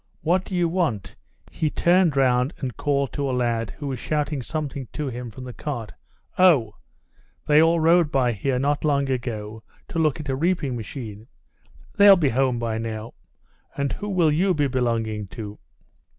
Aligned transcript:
What 0.21 0.45
do 0.45 0.55
you 0.55 0.67
want?" 0.67 1.15
He 1.51 1.69
turned 1.69 2.17
round 2.17 2.55
and 2.57 2.75
called 2.75 3.13
to 3.13 3.29
a 3.29 3.29
lad, 3.31 3.69
who 3.77 3.85
was 3.85 3.99
shouting 3.99 4.41
something 4.41 4.87
to 4.93 5.09
him 5.09 5.29
from 5.29 5.43
the 5.43 5.53
cart. 5.53 5.91
"Oh! 6.39 6.73
They 7.45 7.61
all 7.61 7.79
rode 7.79 8.11
by 8.11 8.31
here 8.31 8.57
not 8.57 8.83
long 8.83 9.05
since, 9.05 9.21
to 9.25 9.63
look 9.99 10.19
at 10.19 10.27
a 10.27 10.35
reaping 10.35 10.75
machine. 10.75 11.27
They'll 11.97 12.15
be 12.15 12.29
home 12.29 12.57
by 12.57 12.79
now. 12.79 13.13
And 13.77 13.93
who 13.93 14.09
will 14.09 14.31
you 14.31 14.55
be 14.55 14.65
belonging 14.65 15.27
to?..." 15.37 15.59